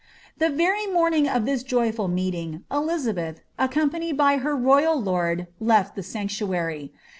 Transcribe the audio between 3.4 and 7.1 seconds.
accompanied by her roy^l lord, leA the Sanctuary.